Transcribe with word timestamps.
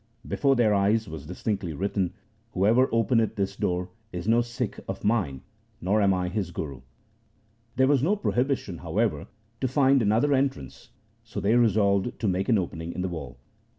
Before 0.27 0.55
their 0.55 0.73
eyes 0.73 1.07
was 1.07 1.27
distinctly 1.27 1.73
written,' 1.73 2.13
Whoever 2.53 2.89
openeth 2.91 3.35
this 3.35 3.55
door 3.55 3.91
is 4.11 4.27
no 4.27 4.41
Sikh 4.41 4.79
of 4.87 5.03
mine, 5.03 5.43
nor 5.79 6.01
am 6.01 6.11
I 6.11 6.27
his 6.27 6.49
Guru.' 6.49 6.81
There 7.75 7.85
was 7.85 8.01
no 8.01 8.15
prohibition, 8.15 8.79
however, 8.79 9.27
to 9.59 9.67
find 9.67 10.01
another 10.01 10.33
entrance, 10.33 10.89
so 11.23 11.39
they 11.39 11.53
resolved 11.55 12.19
to 12.19 12.27
make 12.27 12.49
an 12.49 12.57
opening 12.57 12.93
in 12.93 13.03
the 13.03 13.09
wall. 13.09 13.37